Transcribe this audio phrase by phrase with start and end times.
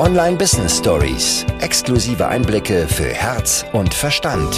[0.00, 1.44] Online Business Stories.
[1.60, 4.50] Exklusive Einblicke für Herz und Verstand.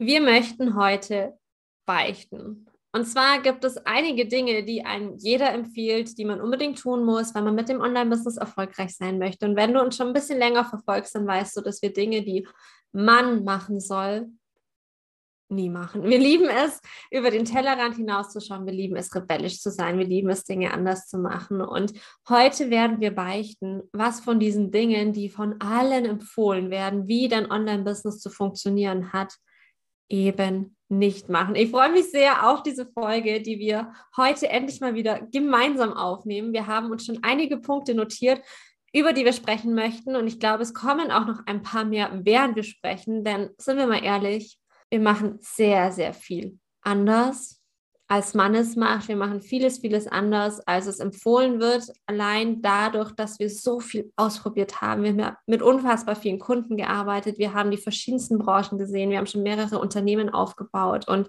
[0.00, 1.38] Wir möchten heute
[1.86, 2.66] beichten.
[2.90, 7.32] Und zwar gibt es einige Dinge, die einem jeder empfiehlt, die man unbedingt tun muss,
[7.36, 9.46] wenn man mit dem Online-Business erfolgreich sein möchte.
[9.46, 12.22] Und wenn du uns schon ein bisschen länger verfolgst, dann weißt du, dass wir Dinge,
[12.22, 12.48] die
[12.90, 14.26] man machen soll,
[15.50, 16.04] nie machen.
[16.04, 16.80] Wir lieben es,
[17.10, 18.66] über den Tellerrand hinauszuschauen.
[18.66, 19.98] Wir lieben es, rebellisch zu sein.
[19.98, 21.60] Wir lieben es, Dinge anders zu machen.
[21.60, 21.92] Und
[22.28, 27.50] heute werden wir beichten, was von diesen Dingen, die von allen empfohlen werden, wie dein
[27.50, 29.34] Online-Business zu funktionieren hat,
[30.08, 31.54] eben nicht machen.
[31.54, 36.52] Ich freue mich sehr auf diese Folge, die wir heute endlich mal wieder gemeinsam aufnehmen.
[36.52, 38.40] Wir haben uns schon einige Punkte notiert,
[38.94, 40.16] über die wir sprechen möchten.
[40.16, 43.22] Und ich glaube, es kommen auch noch ein paar mehr, während wir sprechen.
[43.22, 44.58] Denn sind wir mal ehrlich,
[44.90, 47.62] wir machen sehr, sehr viel anders,
[48.08, 49.08] als man es macht.
[49.08, 51.92] Wir machen vieles, vieles anders, als es empfohlen wird.
[52.06, 55.02] Allein dadurch, dass wir so viel ausprobiert haben.
[55.02, 57.38] Wir haben mit unfassbar vielen Kunden gearbeitet.
[57.38, 59.10] Wir haben die verschiedensten Branchen gesehen.
[59.10, 61.06] Wir haben schon mehrere Unternehmen aufgebaut.
[61.06, 61.28] Und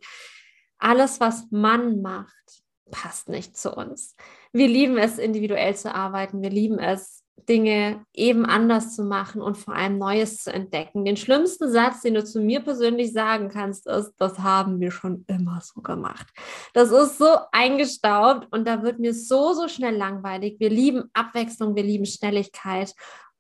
[0.78, 4.16] alles, was man macht, passt nicht zu uns.
[4.54, 6.42] Wir lieben es, individuell zu arbeiten.
[6.42, 11.06] Wir lieben es, Dinge eben anders zu machen und vor allem Neues zu entdecken.
[11.06, 15.26] Den schlimmsten Satz, den du zu mir persönlich sagen kannst, ist, das haben wir schon
[15.28, 16.28] immer so gemacht.
[16.74, 20.60] Das ist so eingestaubt und da wird mir so, so schnell langweilig.
[20.60, 22.94] Wir lieben Abwechslung, wir lieben Schnelligkeit.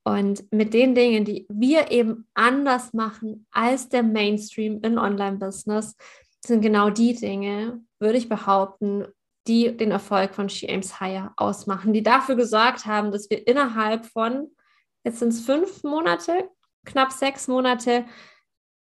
[0.03, 5.95] Und mit den Dingen, die wir eben anders machen als der Mainstream in Online-Business,
[6.45, 9.05] sind genau die Dinge, würde ich behaupten,
[9.50, 14.05] die den Erfolg von She Aims Higher ausmachen, die dafür gesorgt haben, dass wir innerhalb
[14.05, 14.47] von,
[15.03, 16.47] jetzt sind es fünf Monate,
[16.86, 18.05] knapp sechs Monate,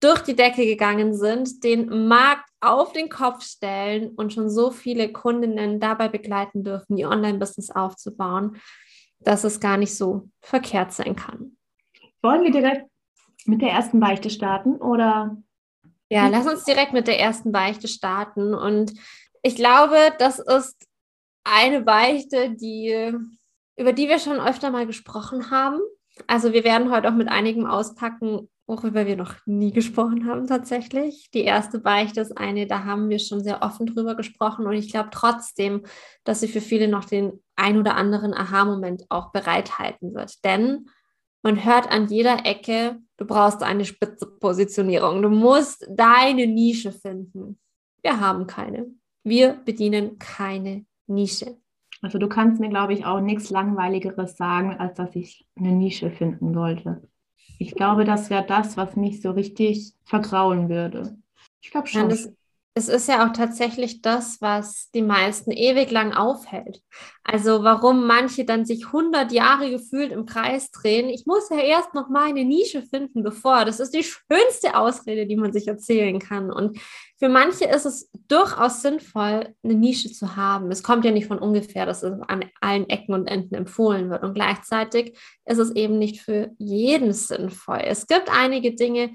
[0.00, 5.10] durch die Decke gegangen sind, den Markt auf den Kopf stellen und schon so viele
[5.10, 8.60] Kundinnen dabei begleiten dürfen, ihr Online-Business aufzubauen,
[9.20, 11.56] dass es gar nicht so verkehrt sein kann.
[12.22, 12.86] Wollen wir direkt
[13.46, 15.36] mit der ersten Beichte starten oder?
[16.10, 18.54] Ja, lass uns direkt mit der ersten Beichte starten.
[18.54, 18.94] Und
[19.42, 20.86] ich glaube, das ist
[21.44, 23.12] eine Beichte, die,
[23.76, 25.80] über die wir schon öfter mal gesprochen haben.
[26.26, 31.30] Also wir werden heute auch mit einigem auspacken, worüber wir noch nie gesprochen haben tatsächlich.
[31.32, 34.90] Die erste Beichte ist eine, da haben wir schon sehr offen drüber gesprochen und ich
[34.90, 35.84] glaube trotzdem,
[36.24, 40.44] dass sie für viele noch den ein oder anderen Aha-Moment auch bereithalten wird.
[40.44, 40.90] Denn
[41.42, 45.22] man hört an jeder Ecke, du brauchst eine Spitze-Positionierung.
[45.22, 47.58] Du musst deine Nische finden.
[48.02, 48.86] Wir haben keine.
[49.28, 51.58] Wir bedienen keine Nische.
[52.00, 56.10] Also du kannst mir, glaube ich, auch nichts Langweiligeres sagen, als dass ich eine Nische
[56.10, 57.02] finden wollte.
[57.58, 61.18] Ich glaube, das wäre das, was mich so richtig vergrauen würde.
[61.60, 62.02] Ich glaube schon.
[62.02, 62.32] Ja, das,
[62.78, 66.80] es ist ja auch tatsächlich das, was die meisten ewig lang aufhält.
[67.24, 71.08] Also warum manche dann sich 100 Jahre gefühlt im Kreis drehen.
[71.08, 73.64] Ich muss ja erst noch mal eine Nische finden, bevor.
[73.64, 76.52] Das ist die schönste Ausrede, die man sich erzählen kann.
[76.52, 76.78] Und
[77.18, 80.70] für manche ist es durchaus sinnvoll, eine Nische zu haben.
[80.70, 84.22] Es kommt ja nicht von ungefähr, dass es an allen Ecken und Enden empfohlen wird.
[84.22, 87.80] Und gleichzeitig ist es eben nicht für jeden sinnvoll.
[87.84, 89.10] Es gibt einige Dinge,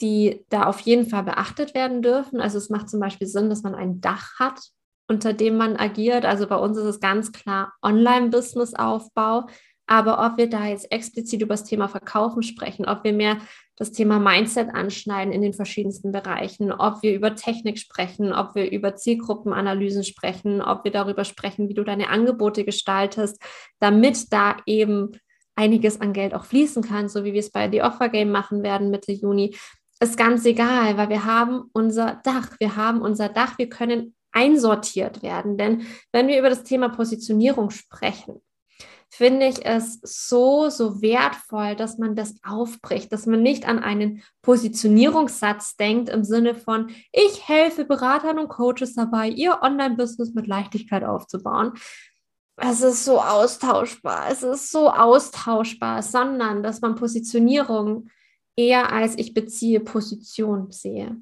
[0.00, 2.40] die da auf jeden Fall beachtet werden dürfen.
[2.40, 4.60] Also es macht zum Beispiel Sinn, dass man ein Dach hat,
[5.08, 6.24] unter dem man agiert.
[6.24, 9.46] Also bei uns ist es ganz klar Online-Business-Aufbau.
[9.86, 13.36] Aber ob wir da jetzt explizit über das Thema Verkaufen sprechen, ob wir mehr
[13.76, 18.70] das Thema Mindset anschneiden in den verschiedensten Bereichen, ob wir über Technik sprechen, ob wir
[18.70, 23.42] über Zielgruppenanalysen sprechen, ob wir darüber sprechen, wie du deine Angebote gestaltest,
[23.80, 25.12] damit da eben
[25.56, 28.62] einiges an Geld auch fließen kann, so wie wir es bei The Offer Game machen
[28.62, 29.54] werden Mitte Juni
[30.04, 35.22] ist ganz egal, weil wir haben unser Dach, wir haben unser Dach, wir können einsortiert
[35.22, 35.56] werden.
[35.56, 38.40] Denn wenn wir über das Thema Positionierung sprechen,
[39.08, 44.22] finde ich es so, so wertvoll, dass man das aufbricht, dass man nicht an einen
[44.42, 51.04] Positionierungssatz denkt im Sinne von, ich helfe Beratern und Coaches dabei, ihr Online-Business mit Leichtigkeit
[51.04, 51.74] aufzubauen.
[52.56, 58.08] Es ist so austauschbar, es ist so austauschbar, sondern dass man Positionierung
[58.56, 61.16] eher als ich beziehe Position sehe.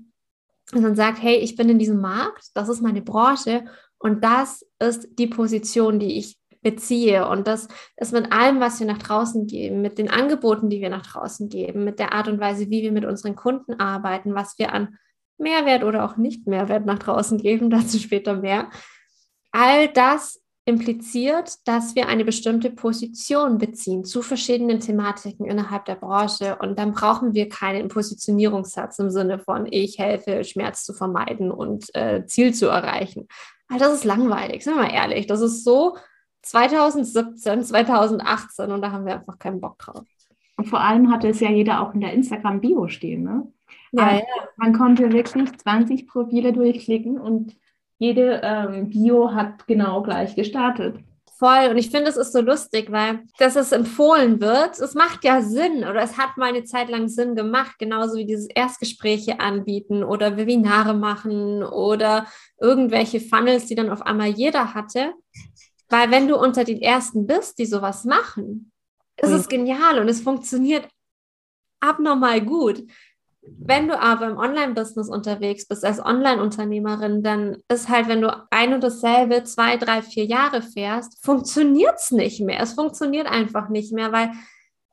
[0.73, 3.65] Und dann sagt, hey, ich bin in diesem Markt, das ist meine Branche
[3.99, 7.29] und das ist die Position, die ich beziehe.
[7.29, 10.91] Und das ist mit allem, was wir nach draußen geben, mit den Angeboten, die wir
[10.91, 14.59] nach draußen geben, mit der Art und Weise, wie wir mit unseren Kunden arbeiten, was
[14.59, 14.97] wir an
[15.39, 18.71] Mehrwert oder auch nicht Mehrwert nach draußen geben, dazu später mehr.
[19.51, 26.57] All das impliziert, dass wir eine bestimmte Position beziehen zu verschiedenen Thematiken innerhalb der Branche.
[26.61, 31.93] Und dann brauchen wir keinen Positionierungssatz im Sinne von, ich helfe, Schmerz zu vermeiden und
[31.95, 33.27] äh, Ziel zu erreichen.
[33.69, 35.27] Weil das ist langweilig, sind wir mal ehrlich.
[35.27, 35.97] Das ist so
[36.43, 40.05] 2017, 2018 und da haben wir einfach keinen Bock drauf.
[40.57, 43.25] Und vor allem hatte es ja jeder auch in der Instagram-Bio stehen.
[43.25, 43.53] Ne?
[43.93, 44.49] Ja, also, ja.
[44.57, 47.57] Man konnte wirklich 20 Profile durchklicken und
[48.03, 50.97] jede ähm, Bio hat genau gleich gestartet.
[51.39, 51.69] Voll.
[51.71, 55.41] Und ich finde, es ist so lustig, weil dass es empfohlen wird, es macht ja
[55.41, 60.03] Sinn oder es hat mal eine Zeit lang Sinn gemacht, genauso wie dieses Erstgespräche anbieten
[60.03, 62.27] oder Webinare machen oder
[62.61, 65.15] irgendwelche Funnels, die dann auf einmal jeder hatte.
[65.89, 68.73] Weil wenn du unter den Ersten bist, die sowas machen,
[69.17, 70.89] ist es genial und es funktioniert
[71.79, 72.83] abnormal gut.
[73.45, 78.73] Wenn du aber im Online-Business unterwegs bist, als Online-Unternehmerin, dann ist halt, wenn du ein
[78.73, 82.61] und dasselbe zwei, drei, vier Jahre fährst, funktioniert es nicht mehr.
[82.61, 84.31] Es funktioniert einfach nicht mehr, weil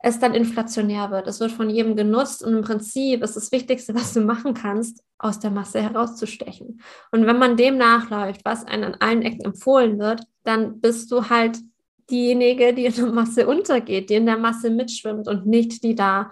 [0.01, 1.27] es dann inflationär wird.
[1.27, 5.03] Es wird von jedem genutzt und im Prinzip ist das Wichtigste, was du machen kannst,
[5.19, 6.81] aus der Masse herauszustechen.
[7.11, 11.29] Und wenn man dem nachläuft, was einem an allen Ecken empfohlen wird, dann bist du
[11.29, 11.59] halt
[12.09, 16.31] diejenige, die in der Masse untergeht, die in der Masse mitschwimmt und nicht die da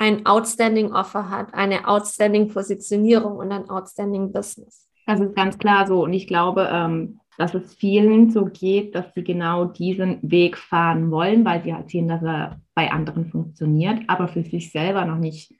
[0.00, 4.88] ein outstanding Offer hat, eine outstanding Positionierung und ein outstanding Business.
[5.06, 6.04] Das ist ganz klar so.
[6.04, 11.10] Und ich glaube, ähm, dass es vielen so geht, dass sie genau diesen Weg fahren
[11.10, 15.54] wollen, weil sie sehen, dass er bei anderen funktioniert, aber für sich selber noch nicht,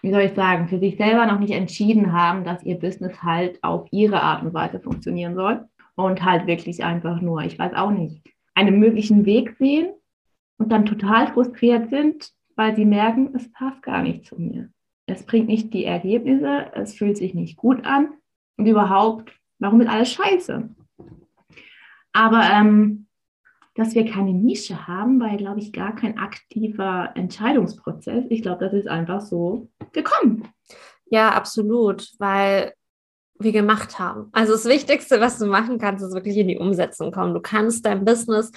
[0.00, 3.62] wie soll ich sagen, für sich selber noch nicht entschieden haben, dass ihr Business halt
[3.62, 5.66] auf ihre Art und Weise funktionieren soll.
[5.96, 8.24] Und halt wirklich einfach nur, ich weiß auch nicht,
[8.54, 9.92] einen möglichen Weg sehen
[10.58, 14.70] und dann total frustriert sind, weil sie merken, es passt gar nicht zu mir.
[15.06, 18.14] Es bringt nicht die Ergebnisse, es fühlt sich nicht gut an
[18.56, 20.70] und überhaupt, warum ist alles scheiße?
[22.12, 23.06] Aber ähm,
[23.74, 28.24] dass wir keine Nische haben, war, glaube ich, gar kein aktiver Entscheidungsprozess.
[28.30, 30.48] Ich glaube, das ist einfach so gekommen.
[31.06, 32.72] Ja, absolut, weil
[33.38, 34.28] wir gemacht haben.
[34.32, 37.34] Also das Wichtigste, was du machen kannst, ist wirklich in die Umsetzung kommen.
[37.34, 38.52] Du kannst dein Business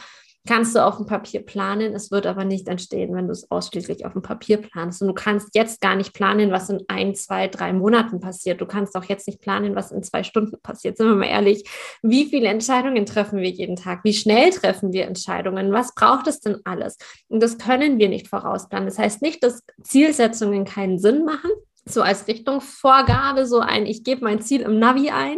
[0.48, 1.94] kannst du auf dem Papier planen.
[1.94, 5.02] Es wird aber nicht entstehen, wenn du es ausschließlich auf dem Papier planst.
[5.02, 8.62] Und du kannst jetzt gar nicht planen, was in ein, zwei, drei Monaten passiert.
[8.62, 10.98] Du kannst auch jetzt nicht planen, was in zwei Stunden passiert.
[10.98, 11.70] Sind wir mal ehrlich,
[12.02, 14.04] wie viele Entscheidungen treffen wir jeden Tag?
[14.04, 15.72] Wie schnell treffen wir Entscheidungen?
[15.72, 16.98] Was braucht es denn alles?
[17.28, 18.88] Und das können wir nicht vorausplanen.
[18.88, 21.52] Das heißt nicht, dass Zielsetzungen keinen Sinn machen.
[21.86, 25.38] So als Richtungsvorgabe, so ein, ich gebe mein Ziel im Navi ein,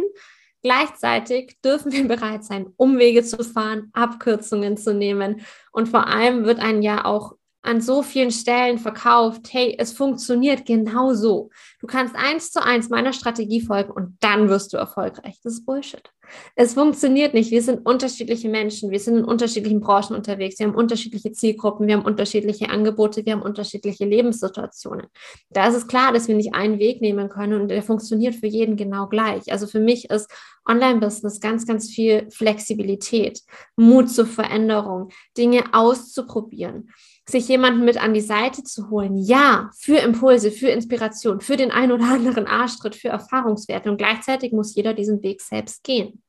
[0.62, 5.40] Gleichzeitig dürfen wir bereit sein, Umwege zu fahren, Abkürzungen zu nehmen.
[5.72, 10.64] Und vor allem wird ein ja auch an so vielen Stellen verkauft, hey, es funktioniert
[10.64, 11.50] genau so.
[11.80, 15.38] Du kannst eins zu eins meiner Strategie folgen und dann wirst du erfolgreich.
[15.42, 16.10] Das ist Bullshit.
[16.54, 17.50] Es funktioniert nicht.
[17.50, 18.90] Wir sind unterschiedliche Menschen.
[18.90, 20.58] Wir sind in unterschiedlichen Branchen unterwegs.
[20.58, 21.86] Wir haben unterschiedliche Zielgruppen.
[21.86, 23.26] Wir haben unterschiedliche Angebote.
[23.26, 25.06] Wir haben unterschiedliche Lebenssituationen.
[25.50, 28.46] Da ist es klar, dass wir nicht einen Weg nehmen können und der funktioniert für
[28.46, 29.50] jeden genau gleich.
[29.50, 30.30] Also für mich ist
[30.68, 33.40] Online-Business ganz, ganz viel Flexibilität,
[33.76, 36.90] Mut zur Veränderung, Dinge auszuprobieren
[37.30, 39.16] sich jemanden mit an die Seite zu holen.
[39.16, 43.90] Ja, für Impulse, für Inspiration, für den ein oder anderen Arschtritt, für Erfahrungswerte.
[43.90, 46.22] Und gleichzeitig muss jeder diesen Weg selbst gehen.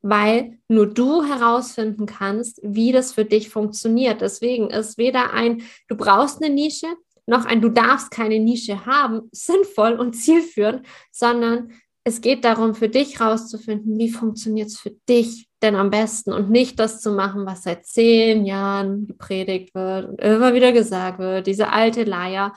[0.00, 4.20] Weil nur du herausfinden kannst, wie das für dich funktioniert.
[4.20, 6.88] Deswegen ist weder ein, du brauchst eine Nische,
[7.26, 11.72] noch ein, du darfst keine Nische haben, sinnvoll und zielführend, sondern
[12.04, 16.50] es geht darum, für dich herauszufinden, wie funktioniert es für dich denn am besten und
[16.50, 21.46] nicht das zu machen, was seit zehn Jahren gepredigt wird und immer wieder gesagt wird,
[21.46, 22.52] diese alte Leier,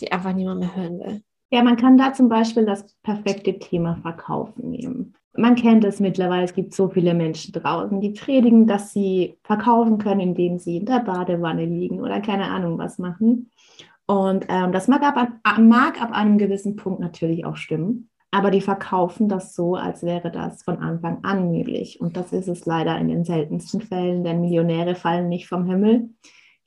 [0.00, 1.22] die einfach niemand mehr hören will.
[1.50, 5.14] Ja, man kann da zum Beispiel das perfekte Thema Verkaufen nehmen.
[5.36, 9.98] Man kennt es mittlerweile, es gibt so viele Menschen draußen, die predigen, dass sie verkaufen
[9.98, 13.50] können, indem sie in der Badewanne liegen oder keine Ahnung was machen.
[14.06, 18.08] Und ähm, das mag ab, mag ab einem gewissen Punkt natürlich auch stimmen.
[18.30, 22.00] Aber die verkaufen das so, als wäre das von Anfang an möglich.
[22.00, 26.10] Und das ist es leider in den seltensten Fällen, denn Millionäre fallen nicht vom Himmel.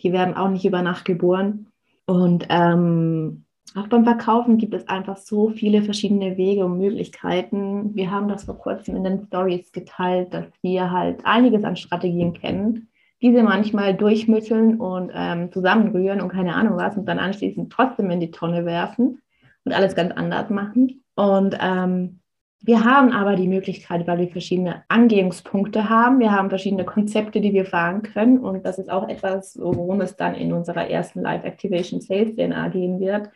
[0.01, 1.67] Die werden auch nicht über Nacht geboren.
[2.07, 7.95] Und ähm, auch beim Verkaufen gibt es einfach so viele verschiedene Wege und Möglichkeiten.
[7.95, 12.33] Wir haben das vor kurzem in den Stories geteilt, dass wir halt einiges an Strategien
[12.33, 12.89] kennen,
[13.21, 18.19] diese manchmal durchmitteln und ähm, zusammenrühren und keine Ahnung was und dann anschließend trotzdem in
[18.19, 19.21] die Tonne werfen
[19.63, 21.00] und alles ganz anders machen.
[21.21, 22.19] Und ähm,
[22.61, 27.53] wir haben aber die Möglichkeit, weil wir verschiedene Angehungspunkte haben, wir haben verschiedene Konzepte, die
[27.53, 28.39] wir fahren können.
[28.39, 32.69] Und das ist auch etwas, worum es dann in unserer ersten Live Activation Sales DNA
[32.69, 33.29] gehen wird.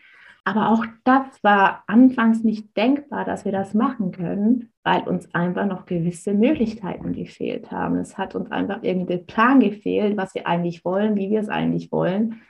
[0.45, 5.67] Aber auch das war anfangs nicht denkbar, dass wir das machen können, weil uns einfach
[5.67, 7.97] noch gewisse Möglichkeiten gefehlt haben.
[7.97, 11.49] Es hat uns einfach irgendwie der Plan gefehlt, was wir eigentlich wollen, wie wir es
[11.49, 12.41] eigentlich wollen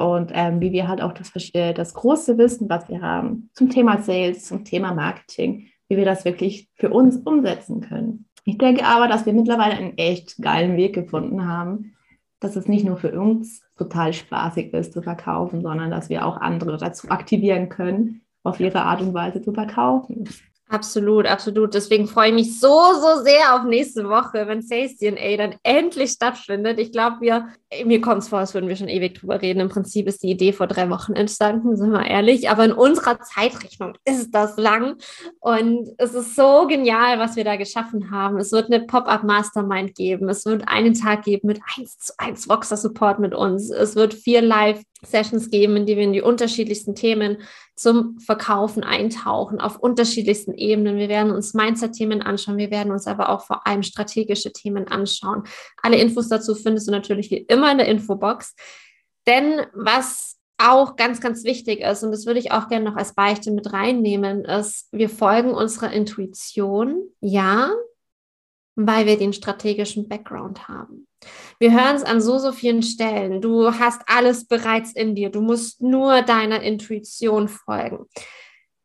[0.00, 3.68] und ähm, wie wir halt auch das, äh, das große Wissen, was wir haben zum
[3.68, 8.24] Thema Sales, zum Thema Marketing, wie wir das wirklich für uns umsetzen können.
[8.46, 11.96] Ich denke aber, dass wir mittlerweile einen echt geilen Weg gefunden haben,
[12.40, 16.38] dass es nicht nur für uns total spaßig ist zu verkaufen, sondern dass wir auch
[16.38, 20.26] andere dazu aktivieren können, auf ihre Art und Weise zu verkaufen.
[20.70, 21.74] Absolut, absolut.
[21.74, 26.12] Deswegen freue ich mich so, so sehr auf nächste Woche, wenn Sales DNA dann endlich
[26.12, 26.78] stattfindet.
[26.78, 27.48] Ich glaube, wir,
[27.84, 29.58] mir kommt es vor, als würden wir schon ewig drüber reden.
[29.58, 32.50] Im Prinzip ist die Idee vor drei Wochen entstanden, sind wir ehrlich.
[32.50, 34.94] Aber in unserer Zeitrechnung ist das lang.
[35.40, 38.38] Und es ist so genial, was wir da geschaffen haben.
[38.38, 40.28] Es wird eine Pop-Up Mastermind geben.
[40.28, 43.70] Es wird einen Tag geben mit 1 zu 1 Voxer Support mit uns.
[43.70, 47.38] Es wird vier Live Sessions geben, in die wir in die unterschiedlichsten Themen
[47.74, 50.96] zum Verkaufen eintauchen, auf unterschiedlichsten Ebenen.
[50.96, 55.44] Wir werden uns Mindset-Themen anschauen, wir werden uns aber auch vor allem strategische Themen anschauen.
[55.82, 58.54] Alle Infos dazu findest du natürlich wie immer in der Infobox.
[59.26, 63.14] Denn was auch ganz, ganz wichtig ist, und das würde ich auch gerne noch als
[63.14, 67.72] Beichte mit reinnehmen, ist, wir folgen unserer Intuition, ja,
[68.76, 71.06] weil wir den strategischen Background haben.
[71.58, 73.40] Wir hören es an so, so vielen Stellen.
[73.40, 75.30] Du hast alles bereits in dir.
[75.30, 78.06] Du musst nur deiner Intuition folgen.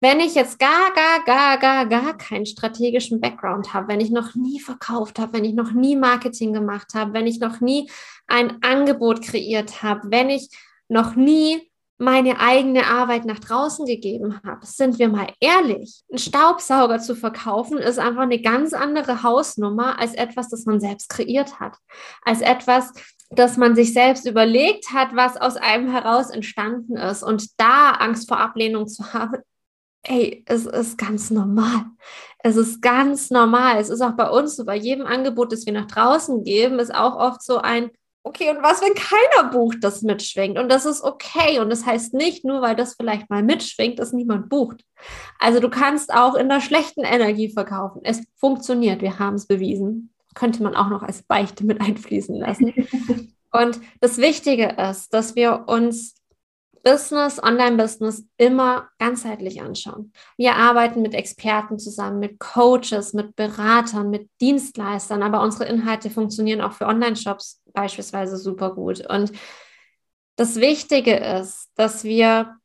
[0.01, 4.35] Wenn ich jetzt gar, gar, gar, gar, gar keinen strategischen Background habe, wenn ich noch
[4.35, 7.89] nie verkauft habe, wenn ich noch nie Marketing gemacht habe, wenn ich noch nie
[8.27, 10.49] ein Angebot kreiert habe, wenn ich
[10.89, 14.65] noch nie meine eigene Arbeit nach draußen gegeben habe.
[14.65, 20.13] Sind wir mal ehrlich, ein Staubsauger zu verkaufen ist einfach eine ganz andere Hausnummer als
[20.13, 21.77] etwas, das man selbst kreiert hat,
[22.23, 22.91] als etwas,
[23.29, 27.23] das man sich selbst überlegt hat, was aus einem heraus entstanden ist.
[27.23, 29.37] Und da Angst vor Ablehnung zu haben,
[30.03, 31.85] ey, es ist ganz normal.
[32.39, 33.79] Es ist ganz normal.
[33.79, 36.93] Es ist auch bei uns so, bei jedem Angebot, das wir nach draußen geben, ist
[36.93, 37.89] auch oft so ein,
[38.25, 40.57] okay, und was, wenn keiner bucht, das mitschwingt?
[40.57, 41.59] Und das ist okay.
[41.59, 44.83] Und das heißt nicht nur, weil das vielleicht mal mitschwingt, dass niemand bucht.
[45.39, 48.01] Also du kannst auch in der schlechten Energie verkaufen.
[48.03, 49.01] Es funktioniert.
[49.01, 50.11] Wir haben es bewiesen.
[50.33, 52.73] Könnte man auch noch als Beichte mit einfließen lassen.
[53.51, 56.15] und das Wichtige ist, dass wir uns
[56.85, 60.13] Business, Online-Business immer ganzheitlich anschauen.
[60.37, 66.61] Wir arbeiten mit Experten zusammen, mit Coaches, mit Beratern, mit Dienstleistern, aber unsere Inhalte funktionieren
[66.61, 69.03] auch für Online-Shops beispielsweise super gut.
[69.09, 69.31] Und
[70.35, 72.55] das Wichtige ist, dass wir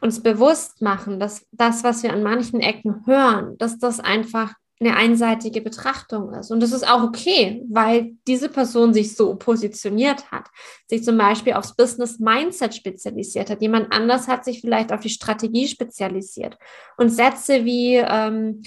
[0.00, 4.96] uns bewusst machen, dass das, was wir an manchen Ecken hören, dass das einfach eine
[4.96, 6.50] einseitige Betrachtung ist.
[6.50, 10.44] Und das ist auch okay, weil diese Person sich so positioniert hat,
[10.86, 13.60] sich zum Beispiel aufs Business Mindset spezialisiert hat.
[13.60, 16.56] Jemand anders hat sich vielleicht auf die Strategie spezialisiert.
[16.96, 18.62] Und Sätze wie ähm,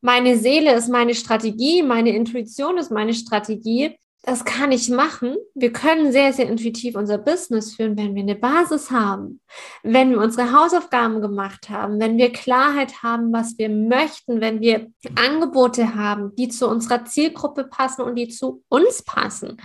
[0.00, 5.36] meine Seele ist meine Strategie, meine Intuition ist meine Strategie, das kann ich machen.
[5.54, 9.40] Wir können sehr, sehr intuitiv unser Business führen, wenn wir eine Basis haben,
[9.82, 14.90] wenn wir unsere Hausaufgaben gemacht haben, wenn wir Klarheit haben, was wir möchten, wenn wir
[15.14, 19.56] Angebote haben, die zu unserer Zielgruppe passen und die zu uns passen,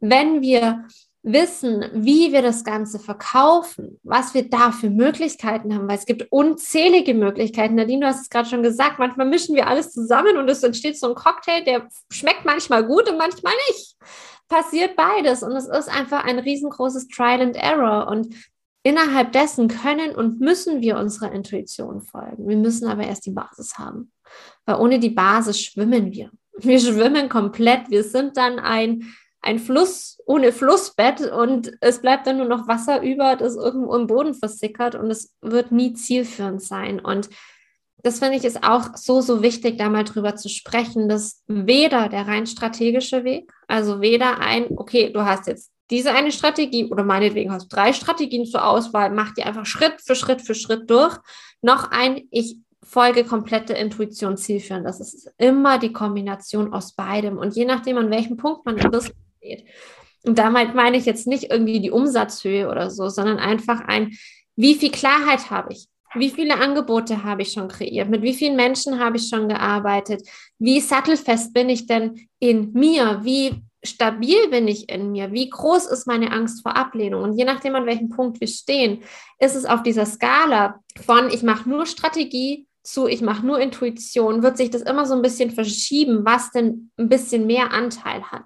[0.00, 0.84] wenn wir
[1.22, 6.32] wissen, wie wir das Ganze verkaufen, was wir da für Möglichkeiten haben, weil es gibt
[6.32, 7.74] unzählige Möglichkeiten.
[7.74, 10.98] Nadine, du hast es gerade schon gesagt, manchmal mischen wir alles zusammen und es entsteht
[10.98, 13.96] so ein Cocktail, der schmeckt manchmal gut und manchmal nicht.
[14.48, 18.34] Passiert beides und es ist einfach ein riesengroßes Trial and Error und
[18.82, 22.48] innerhalb dessen können und müssen wir unserer Intuition folgen.
[22.48, 24.10] Wir müssen aber erst die Basis haben,
[24.64, 26.30] weil ohne die Basis schwimmen wir.
[26.56, 27.90] Wir schwimmen komplett.
[27.90, 33.02] Wir sind dann ein ein Fluss ohne Flussbett und es bleibt dann nur noch Wasser
[33.02, 37.00] über, das irgendwo im Boden versickert und es wird nie zielführend sein.
[37.00, 37.30] Und
[38.02, 42.08] das finde ich ist auch so, so wichtig, da mal drüber zu sprechen, dass weder
[42.08, 47.02] der rein strategische Weg, also weder ein, okay, du hast jetzt diese eine Strategie oder
[47.02, 50.88] meinetwegen hast du drei Strategien zur Auswahl, mach die einfach Schritt für Schritt für Schritt
[50.88, 51.18] durch,
[51.62, 54.86] noch ein, ich folge komplette Intuition zielführend.
[54.86, 57.38] Das ist immer die Kombination aus beidem.
[57.38, 59.64] Und je nachdem, an welchem Punkt man ist, geht.
[60.24, 64.12] Und damit meine ich jetzt nicht irgendwie die Umsatzhöhe oder so, sondern einfach ein,
[64.56, 65.88] wie viel Klarheit habe ich?
[66.14, 68.10] Wie viele Angebote habe ich schon kreiert?
[68.10, 70.28] Mit wie vielen Menschen habe ich schon gearbeitet?
[70.58, 73.20] Wie sattelfest bin ich denn in mir?
[73.22, 75.32] Wie stabil bin ich in mir?
[75.32, 77.22] Wie groß ist meine Angst vor Ablehnung?
[77.22, 79.02] Und je nachdem, an welchem Punkt wir stehen,
[79.38, 84.42] ist es auf dieser Skala von ich mache nur Strategie zu ich mache nur Intuition,
[84.42, 88.42] wird sich das immer so ein bisschen verschieben, was denn ein bisschen mehr Anteil hat.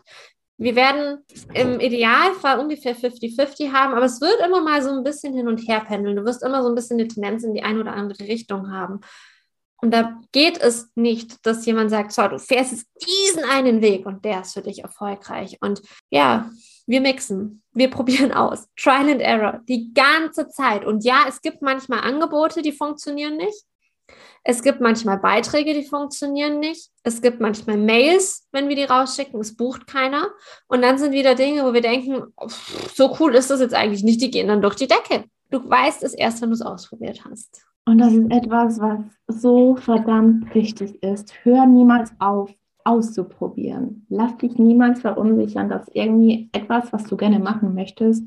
[0.56, 5.34] Wir werden im Idealfall ungefähr 50-50 haben, aber es wird immer mal so ein bisschen
[5.34, 6.16] hin und her pendeln.
[6.16, 9.00] Du wirst immer so ein bisschen eine Tendenz in die eine oder andere Richtung haben.
[9.84, 14.06] Und da geht es nicht, dass jemand sagt, so, du fährst jetzt diesen einen Weg
[14.06, 15.58] und der ist für dich erfolgreich.
[15.60, 16.50] Und ja,
[16.86, 18.66] wir mixen, wir probieren aus.
[18.76, 20.84] Trial and Error, die ganze Zeit.
[20.84, 23.64] Und ja, es gibt manchmal Angebote, die funktionieren nicht.
[24.46, 26.90] Es gibt manchmal Beiträge, die funktionieren nicht.
[27.02, 30.28] Es gibt manchmal Mails, wenn wir die rausschicken, es bucht keiner.
[30.68, 32.24] Und dann sind wieder Dinge, wo wir denken,
[32.94, 35.24] so cool ist das jetzt eigentlich nicht, die gehen dann durch die Decke.
[35.50, 37.64] Du weißt es erst, wenn du es ausprobiert hast.
[37.86, 41.32] Und das ist etwas, was so verdammt wichtig ist.
[41.42, 42.50] Hör niemals auf,
[42.84, 44.06] auszuprobieren.
[44.10, 48.24] Lass dich niemals verunsichern, dass irgendwie etwas, was du gerne machen möchtest,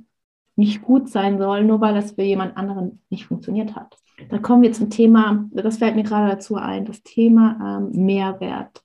[0.57, 3.97] nicht gut sein soll, nur weil das für jemand anderen nicht funktioniert hat.
[4.29, 8.83] Da kommen wir zum Thema, das fällt mir gerade dazu ein, das Thema ähm, Mehrwert.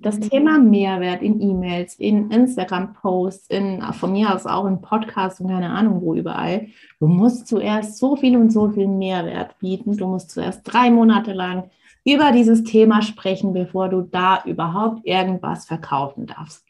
[0.00, 0.30] Das mhm.
[0.30, 5.70] Thema Mehrwert in E-Mails, in Instagram-Posts, in, von mir aus auch in Podcasts und keine
[5.70, 6.68] Ahnung wo überall.
[6.98, 9.94] Du musst zuerst so viel und so viel Mehrwert bieten.
[9.94, 11.70] Du musst zuerst drei Monate lang
[12.04, 16.64] über dieses Thema sprechen, bevor du da überhaupt irgendwas verkaufen darfst.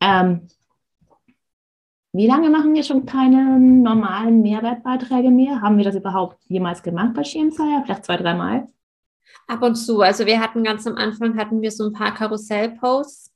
[0.00, 0.48] Ähm,
[2.16, 5.60] wie lange machen wir schon keine normalen Mehrwertbeiträge mehr?
[5.60, 7.82] Haben wir das überhaupt jemals gemacht bei Schirmseier?
[7.84, 8.66] Vielleicht zwei, dreimal?
[9.46, 10.00] Ab und zu.
[10.00, 13.35] Also wir hatten ganz am Anfang hatten wir so ein paar Karussellposts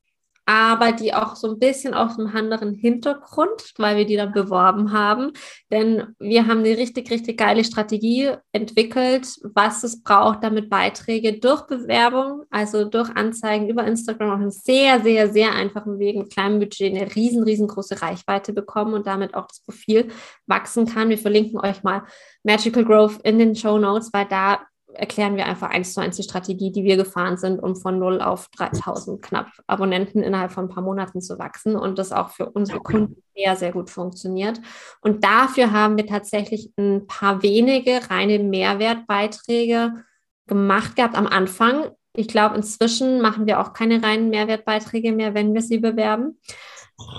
[0.51, 4.91] aber die auch so ein bisschen auf einem anderen Hintergrund, weil wir die dann beworben
[4.91, 5.31] haben.
[5.71, 11.69] Denn wir haben eine richtig, richtig geile Strategie entwickelt, was es braucht, damit Beiträge durch
[11.69, 16.59] Bewerbung, also durch Anzeigen über Instagram auf einem sehr, sehr, sehr einfachen Weg mit kleinem
[16.59, 20.09] Budget eine riesen, riesengroße Reichweite bekommen und damit auch das Profil
[20.49, 21.11] wachsen kann.
[21.11, 22.03] Wir verlinken euch mal
[22.43, 24.59] Magical Growth in den Show Notes, weil da
[24.95, 28.21] erklären wir einfach eins zu eins die Strategie, die wir gefahren sind, um von 0
[28.21, 32.51] auf 3000 knapp Abonnenten innerhalb von ein paar Monaten zu wachsen und das auch für
[32.51, 34.61] unsere Kunden sehr, sehr gut funktioniert.
[35.01, 40.05] Und dafür haben wir tatsächlich ein paar wenige reine Mehrwertbeiträge
[40.47, 41.91] gemacht gehabt am Anfang.
[42.15, 46.39] Ich glaube, inzwischen machen wir auch keine reinen Mehrwertbeiträge mehr, wenn wir sie bewerben.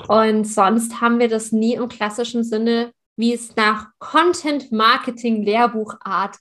[0.07, 6.37] Und sonst haben wir das nie im klassischen Sinne wie es nach Content Marketing Lehrbuchart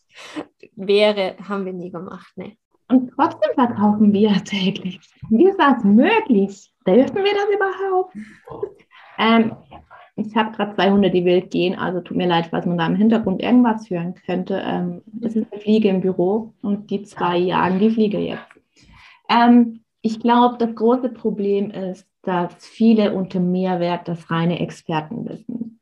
[0.77, 2.33] wäre, haben wir nie gemacht.
[2.37, 2.57] Ne.
[2.89, 4.99] Und trotzdem verkaufen wir täglich.
[5.29, 6.73] Wie ist das möglich?
[6.87, 8.15] Dürfen wir das überhaupt?
[9.19, 9.53] Ähm,
[10.17, 12.87] ich habe gerade zwei Hunde, die wild gehen, also tut mir leid, falls man da
[12.87, 14.63] im Hintergrund irgendwas hören könnte.
[14.65, 18.47] Ähm, es ist eine Fliege im Büro und die zwei jagen die Fliege jetzt.
[19.29, 25.80] Ähm, ich glaube, das große Problem ist, dass viele unter Mehrwert das reine Expertenwissen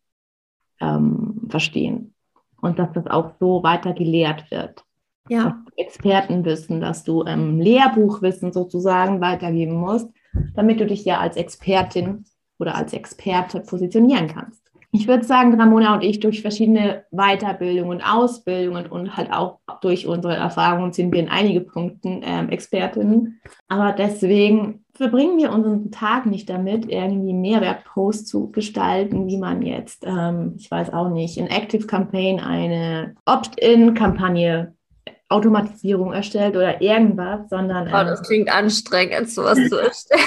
[0.81, 2.15] ähm, verstehen
[2.61, 4.85] und dass das auch so weiter gelehrt wird.
[5.29, 5.63] Ja.
[5.77, 10.09] Expertenwissen, dass du ähm, Lehrbuchwissen sozusagen weitergeben musst,
[10.55, 12.25] damit du dich ja als Expertin
[12.59, 14.69] oder als Experte positionieren kannst.
[14.91, 20.07] Ich würde sagen, Ramona und ich durch verschiedene Weiterbildungen und Ausbildungen und halt auch durch
[20.07, 23.39] unsere Erfahrungen sind wir in einige Punkten ähm, Expertinnen.
[23.69, 30.05] Aber deswegen verbringen wir unseren Tag nicht damit, irgendwie Mehrwertposts zu gestalten, wie man jetzt,
[30.05, 34.75] ähm, ich weiß auch nicht, in Active Campaign eine Opt-in-Kampagne
[35.29, 37.87] Automatisierung erstellt oder irgendwas, sondern.
[37.89, 40.21] Oh, das klingt anstrengend, sowas zu erstellen.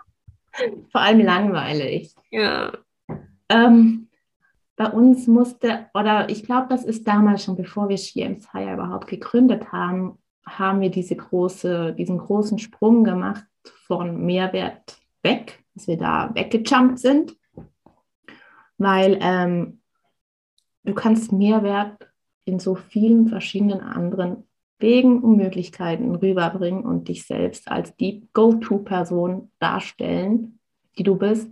[0.90, 2.14] vor allem langweilig.
[2.30, 2.72] Ja.
[3.48, 4.08] Ähm,
[4.76, 9.06] bei uns musste, oder ich glaube, das ist damals schon, bevor wir Ski Hire überhaupt
[9.06, 13.44] gegründet haben, haben wir diese große, diesen großen Sprung gemacht
[13.86, 17.36] von Mehrwert weg, dass wir da weggejumpt sind,
[18.78, 19.80] weil ähm,
[20.84, 22.08] du kannst Mehrwert
[22.44, 24.48] in so vielen verschiedenen anderen
[24.78, 30.58] Wegen und Möglichkeiten rüberbringen und dich selbst als die Go-To-Person darstellen,
[30.98, 31.50] die du bist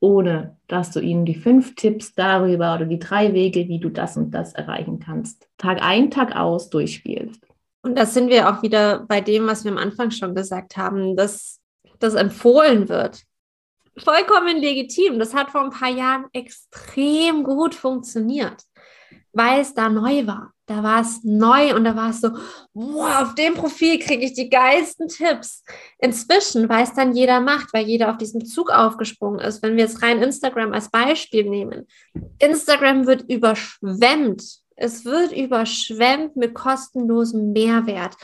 [0.00, 4.16] ohne dass du ihnen die fünf Tipps darüber oder die drei Wege, wie du das
[4.16, 7.46] und das erreichen kannst, Tag ein, Tag aus durchspielst.
[7.86, 11.16] Und da sind wir auch wieder bei dem, was wir am Anfang schon gesagt haben,
[11.16, 11.60] dass
[11.98, 13.22] das empfohlen wird.
[13.98, 15.18] Vollkommen legitim.
[15.18, 18.62] Das hat vor ein paar Jahren extrem gut funktioniert,
[19.32, 22.30] weil es da neu war da war es neu und da war es so,
[22.74, 25.64] wow, auf dem Profil kriege ich die geilsten Tipps.
[25.98, 29.84] Inzwischen, weil es dann jeder macht, weil jeder auf diesen Zug aufgesprungen ist, wenn wir
[29.84, 31.86] jetzt rein Instagram als Beispiel nehmen.
[32.40, 34.42] Instagram wird überschwemmt.
[34.76, 38.16] Es wird überschwemmt mit kostenlosem Mehrwert.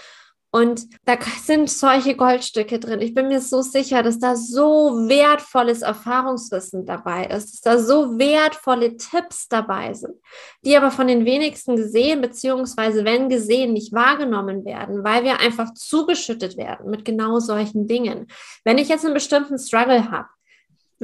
[0.54, 3.00] Und da sind solche Goldstücke drin.
[3.00, 8.18] Ich bin mir so sicher, dass da so wertvolles Erfahrungswissen dabei ist, dass da so
[8.18, 10.14] wertvolle Tipps dabei sind,
[10.62, 15.72] die aber von den wenigsten gesehen, beziehungsweise wenn gesehen, nicht wahrgenommen werden, weil wir einfach
[15.72, 18.26] zugeschüttet werden mit genau solchen Dingen.
[18.62, 20.28] Wenn ich jetzt einen bestimmten Struggle habe,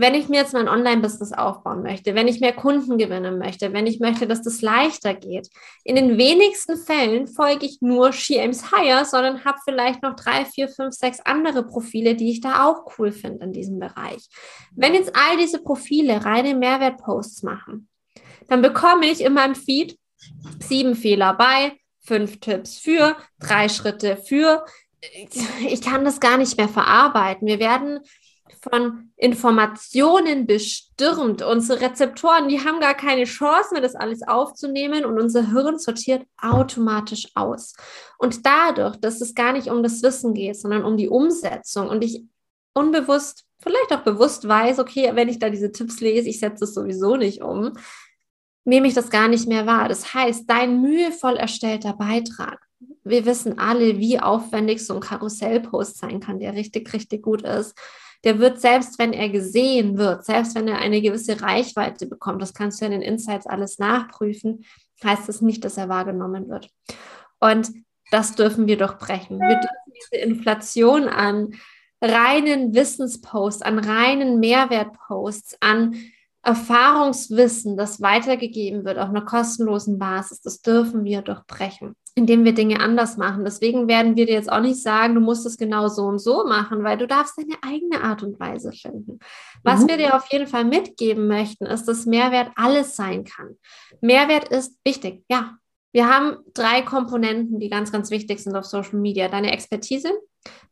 [0.01, 3.89] wenn ich mir jetzt mein Online-Business aufbauen möchte, wenn ich mehr Kunden gewinnen möchte, wenn
[3.89, 5.49] ich möchte, dass das leichter geht,
[5.83, 8.63] in den wenigsten Fällen folge ich nur She Aims
[9.11, 13.11] sondern habe vielleicht noch drei, vier, fünf, sechs andere Profile, die ich da auch cool
[13.11, 14.29] finde in diesem Bereich.
[14.77, 17.89] Wenn jetzt all diese Profile reine Mehrwertposts machen,
[18.47, 19.99] dann bekomme ich in meinem Feed
[20.61, 21.73] sieben Fehler bei,
[22.05, 24.65] fünf Tipps für, drei Schritte für.
[25.69, 27.49] Ich kann das gar nicht mehr verarbeiten.
[27.49, 28.01] Wir werden
[28.63, 31.43] von Informationen bestürmt.
[31.43, 36.25] Unsere Rezeptoren, die haben gar keine Chance mehr, das alles aufzunehmen und unser Hirn sortiert
[36.41, 37.75] automatisch aus.
[38.19, 42.03] Und dadurch, dass es gar nicht um das Wissen geht, sondern um die Umsetzung und
[42.03, 42.25] ich
[42.75, 46.75] unbewusst, vielleicht auch bewusst weiß, okay, wenn ich da diese Tipps lese, ich setze es
[46.75, 47.73] sowieso nicht um,
[48.65, 49.89] nehme ich das gar nicht mehr wahr.
[49.89, 52.61] Das heißt, dein mühevoll erstellter Beitrag,
[53.03, 57.75] wir wissen alle, wie aufwendig so ein Karussellpost sein kann, der richtig, richtig gut ist
[58.25, 62.55] der wird selbst, wenn er gesehen wird, selbst wenn er eine gewisse Reichweite bekommt, das
[62.55, 64.65] kannst du in den Insights alles nachprüfen,
[65.05, 66.69] heißt das nicht, dass er wahrgenommen wird.
[67.39, 67.71] Und
[68.11, 69.39] das dürfen wir doch brechen.
[69.39, 71.55] Wir dürfen diese Inflation an
[72.01, 75.95] reinen Wissensposts, an reinen Mehrwertposts, an
[76.43, 82.81] Erfahrungswissen, das weitergegeben wird auf einer kostenlosen Basis, das dürfen wir durchbrechen, indem wir Dinge
[82.81, 83.45] anders machen.
[83.45, 86.45] Deswegen werden wir dir jetzt auch nicht sagen, du musst es genau so und so
[86.45, 89.21] machen, weil du darfst deine eigene Art und Weise finden.
[89.63, 89.89] Was mhm.
[89.89, 93.57] wir dir auf jeden Fall mitgeben möchten, ist, dass Mehrwert alles sein kann.
[94.01, 95.57] Mehrwert ist wichtig, ja.
[95.93, 99.29] Wir haben drei Komponenten, die ganz, ganz wichtig sind auf Social Media.
[99.29, 100.13] Deine Expertise,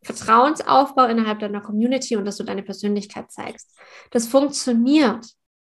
[0.02, 3.74] Vertrauensaufbau innerhalb deiner Community und dass du deine Persönlichkeit zeigst.
[4.11, 5.24] Das funktioniert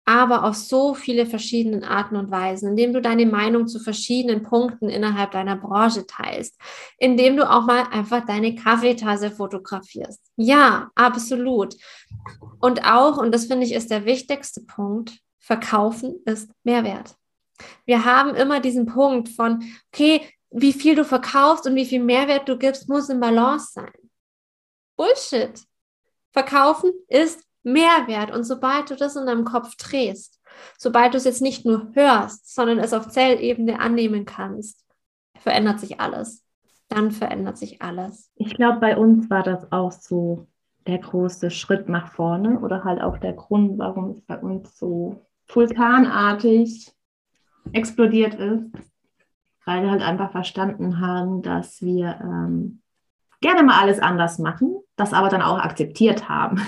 [0.05, 4.89] aber auf so viele verschiedene Arten und Weisen, indem du deine Meinung zu verschiedenen Punkten
[4.89, 6.59] innerhalb deiner Branche teilst,
[6.97, 10.19] indem du auch mal einfach deine Kaffeetasse fotografierst.
[10.35, 11.75] Ja, absolut.
[12.59, 17.15] Und auch, und das finde ich ist der wichtigste Punkt, verkaufen ist Mehrwert.
[17.85, 22.49] Wir haben immer diesen Punkt von, okay, wie viel du verkaufst und wie viel Mehrwert
[22.49, 23.93] du gibst, muss in Balance sein.
[24.97, 25.61] Bullshit.
[26.31, 28.31] Verkaufen ist Mehrwert.
[28.31, 30.39] Und sobald du das in deinem Kopf drehst,
[30.77, 34.85] sobald du es jetzt nicht nur hörst, sondern es auf Zellebene annehmen kannst,
[35.37, 36.43] verändert sich alles.
[36.87, 38.31] Dann verändert sich alles.
[38.35, 40.47] Ich glaube, bei uns war das auch so
[40.87, 45.21] der große Schritt nach vorne oder halt auch der Grund, warum es bei uns so
[45.47, 46.91] vulkanartig
[47.71, 48.71] explodiert ist,
[49.65, 52.81] weil wir halt einfach verstanden haben, dass wir ähm,
[53.41, 56.61] gerne mal alles anders machen, das aber dann auch akzeptiert haben.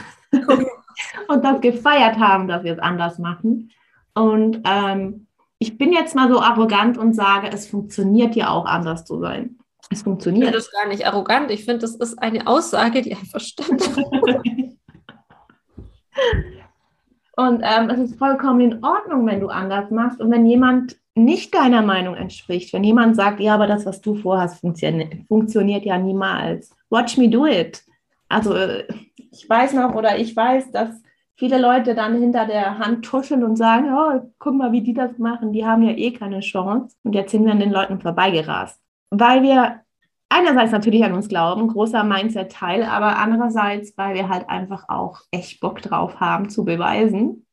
[1.33, 3.71] Und das gefeiert haben, dass wir es anders machen.
[4.13, 5.27] Und ähm,
[5.59, 9.57] ich bin jetzt mal so arrogant und sage, es funktioniert ja auch anders zu sein.
[9.89, 10.43] Es funktioniert.
[10.43, 11.51] Ich finde das gar nicht arrogant.
[11.51, 13.81] Ich finde, das ist eine Aussage, die einfach stimmt.
[17.35, 20.19] und ähm, es ist vollkommen in Ordnung, wenn du anders machst.
[20.19, 24.15] Und wenn jemand nicht deiner Meinung entspricht, wenn jemand sagt, ja, aber das, was du
[24.15, 26.71] vorhast, funktioniert, funktioniert ja niemals.
[26.89, 27.83] Watch me do it.
[28.29, 30.89] Also äh, ich weiß noch oder ich weiß, dass
[31.35, 35.17] viele Leute dann hinter der Hand tuscheln und sagen, oh, guck mal, wie die das
[35.17, 36.95] machen, die haben ja eh keine Chance.
[37.03, 38.79] Und jetzt sind wir an den Leuten vorbeigerast.
[39.09, 39.81] Weil wir
[40.29, 45.59] einerseits natürlich an uns glauben, großer Mindset-Teil, aber andererseits, weil wir halt einfach auch echt
[45.59, 47.45] Bock drauf haben zu beweisen,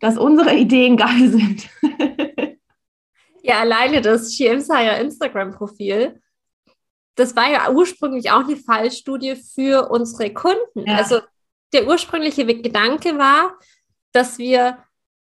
[0.00, 1.68] dass unsere Ideen geil sind.
[3.42, 6.20] ja, alleine das Sire Instagram-Profil
[7.14, 10.86] das war ja ursprünglich auch eine Fallstudie für unsere Kunden.
[10.86, 10.96] Ja.
[10.96, 11.20] Also
[11.74, 13.58] der ursprüngliche Gedanke war,
[14.12, 14.78] dass wir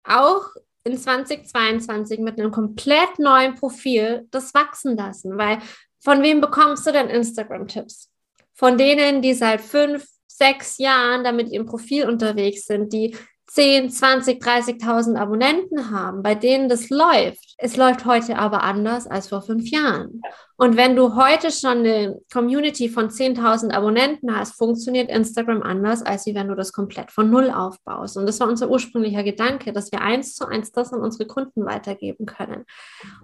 [0.04, 0.45] auch
[0.84, 5.38] in 2022 mit einem komplett neuen Profil das wachsen lassen.
[5.38, 5.60] Weil
[5.99, 8.10] von wem bekommst du denn Instagram-Tipps?
[8.54, 13.15] Von denen, die seit fünf, sechs Jahren da mit ihrem Profil unterwegs sind, die
[13.49, 17.55] 10, 20, 30.000 Abonnenten haben, bei denen das läuft.
[17.57, 20.21] Es läuft heute aber anders als vor fünf Jahren.
[20.55, 26.27] Und wenn du heute schon eine Community von 10.000 Abonnenten hast, funktioniert Instagram anders, als
[26.27, 28.17] wenn du das komplett von Null aufbaust.
[28.17, 31.65] Und das war unser ursprünglicher Gedanke, dass wir eins zu eins das an unsere Kunden
[31.65, 32.65] weitergeben können.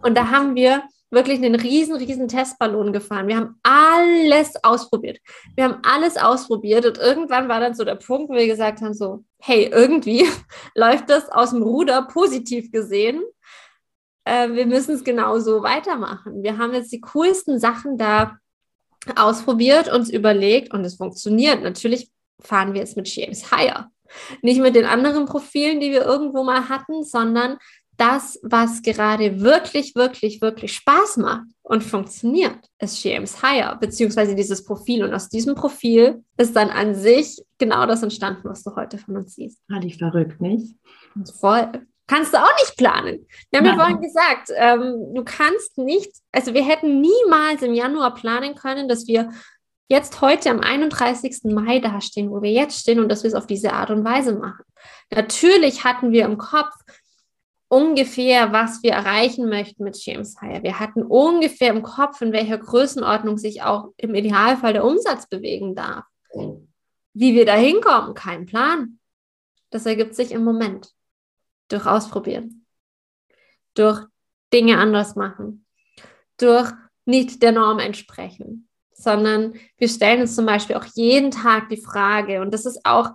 [0.02, 0.84] Und da haben wir
[1.16, 3.28] wirklich einen riesen, riesen Testballon gefahren.
[3.28, 5.20] Wir haben alles ausprobiert.
[5.56, 8.94] Wir haben alles ausprobiert und irgendwann war dann so der Punkt, wo wir gesagt haben,
[8.94, 10.28] so, hey, irgendwie
[10.76, 13.24] läuft das aus dem Ruder positiv gesehen.
[14.26, 16.44] Äh, wir müssen es genauso weitermachen.
[16.44, 18.38] Wir haben jetzt die coolsten Sachen da
[19.16, 21.64] ausprobiert, uns überlegt und es funktioniert.
[21.64, 23.90] Natürlich fahren wir jetzt mit James Higher.
[24.42, 27.58] Nicht mit den anderen Profilen, die wir irgendwo mal hatten, sondern
[27.98, 34.64] das, was gerade wirklich, wirklich, wirklich Spaß macht und funktioniert, ist James Higher, beziehungsweise dieses
[34.64, 35.04] Profil.
[35.04, 39.18] Und aus diesem Profil ist dann an sich genau das entstanden, was du heute von
[39.18, 39.62] uns siehst.
[39.72, 40.76] Hatte ich verrückt, nicht?
[41.40, 41.72] Voll.
[42.08, 43.26] Kannst du auch nicht planen.
[43.50, 48.14] Wir haben ja vorhin gesagt, ähm, du kannst nicht, also wir hätten niemals im Januar
[48.14, 49.32] planen können, dass wir
[49.88, 51.46] jetzt heute am 31.
[51.46, 54.36] Mai dastehen, wo wir jetzt stehen und dass wir es auf diese Art und Weise
[54.36, 54.66] machen.
[55.14, 56.74] Natürlich hatten wir im Kopf,
[57.68, 60.64] ungefähr, was wir erreichen möchten mit James Hire.
[60.64, 65.76] Wir hatten ungefähr im Kopf, in welcher Größenordnung sich auch im Idealfall der Umsatz bewegen
[65.76, 66.06] darf.
[67.14, 69.00] Wie wir da hinkommen, kein Plan.
[69.70, 70.92] Das ergibt sich im Moment.
[71.70, 72.66] Durch Ausprobieren.
[73.74, 74.06] Durch
[74.54, 75.66] Dinge anders machen.
[76.38, 76.72] Durch
[77.06, 78.70] nicht der Norm entsprechen.
[78.94, 83.12] Sondern wir stellen uns zum Beispiel auch jeden Tag die Frage, und das ist auch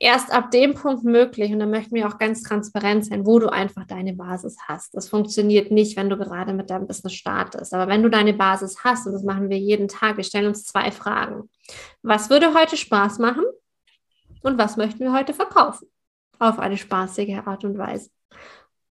[0.00, 3.48] erst ab dem Punkt möglich, und da möchten wir auch ganz transparent sein, wo du
[3.48, 4.94] einfach deine Basis hast.
[4.94, 7.72] Das funktioniert nicht, wenn du gerade mit deinem Business startest.
[7.74, 10.64] Aber wenn du deine Basis hast, und das machen wir jeden Tag, wir stellen uns
[10.64, 11.48] zwei Fragen.
[12.02, 13.44] Was würde heute Spaß machen?
[14.42, 15.88] Und was möchten wir heute verkaufen?
[16.38, 18.10] Auf eine spaßige Art und Weise.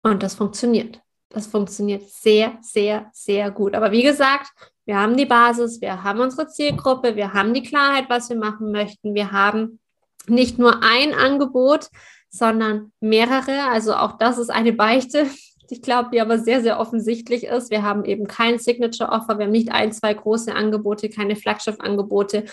[0.02, 1.00] Und das funktioniert.
[1.30, 3.74] Das funktioniert sehr, sehr, sehr gut.
[3.74, 4.50] Aber wie gesagt,
[4.87, 8.72] wir haben die Basis, wir haben unsere Zielgruppe, wir haben die Klarheit, was wir machen
[8.72, 9.78] möchten, wir haben
[10.26, 11.88] nicht nur ein Angebot,
[12.31, 13.70] sondern mehrere.
[13.70, 15.26] Also auch das ist eine Beichte,
[15.70, 17.70] ich glaube, die aber sehr, sehr offensichtlich ist.
[17.70, 22.44] Wir haben eben kein Signature-Offer, wir haben nicht ein, zwei große Angebote, keine Flaggschiff-Angebote,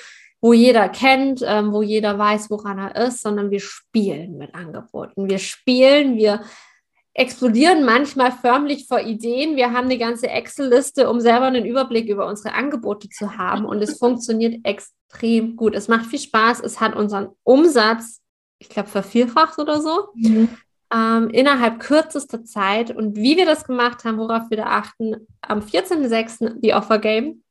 [0.41, 5.29] wo jeder kennt, ähm, wo jeder weiß, woran er ist, sondern wir spielen mit Angeboten.
[5.29, 6.41] Wir spielen, wir
[7.15, 9.55] explodieren manchmal förmlich vor Ideen.
[9.55, 13.65] Wir haben eine ganze Excel-Liste, um selber einen Überblick über unsere Angebote zu haben.
[13.65, 15.75] Und es funktioniert extrem gut.
[15.75, 16.59] Es macht viel Spaß.
[16.59, 18.21] Es hat unseren Umsatz,
[18.59, 20.09] ich glaube, vervierfacht oder so.
[20.13, 20.49] Mhm.
[20.93, 22.93] Ähm, innerhalb kürzester Zeit.
[22.93, 26.59] Und wie wir das gemacht haben, worauf wir da achten, am 14.06.
[26.59, 27.43] die Offer Game.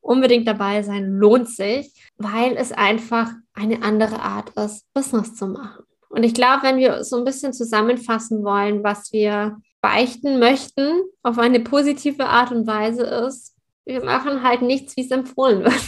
[0.00, 5.84] Unbedingt dabei sein, lohnt sich, weil es einfach eine andere Art ist, Business zu machen.
[6.10, 11.38] Und ich glaube, wenn wir so ein bisschen zusammenfassen wollen, was wir beichten möchten auf
[11.38, 15.80] eine positive Art und Weise ist, wir machen halt nichts, wie es empfohlen wird.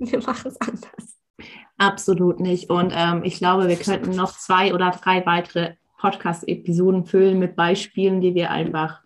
[0.00, 1.18] Wir machen es anders.
[1.76, 2.70] Absolut nicht.
[2.70, 8.20] Und ähm, ich glaube, wir könnten noch zwei oder drei weitere Podcast-Episoden füllen mit Beispielen,
[8.20, 9.00] die wir einfach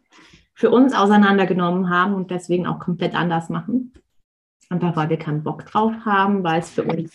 [0.53, 3.95] für uns auseinandergenommen haben und deswegen auch komplett anders machen.
[4.73, 7.13] Einfach weil wir keinen Bock drauf haben, weil es für uns,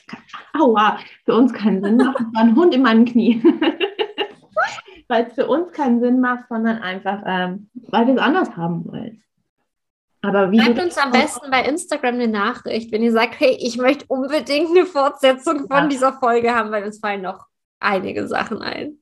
[0.54, 2.20] aua, für uns keinen Sinn macht.
[2.20, 3.41] War ein Hund in meinem Knie.
[5.08, 8.86] weil es für uns keinen Sinn macht, sondern einfach, ähm, weil wir es anders haben
[8.86, 9.24] wollen.
[10.22, 13.78] Aber wie Schreibt uns am besten bei Instagram eine Nachricht, wenn ihr sagt, hey, ich
[13.78, 15.88] möchte unbedingt eine Fortsetzung von ja.
[15.88, 17.48] dieser Folge haben, weil uns fallen noch
[17.80, 18.96] einige Sachen ein.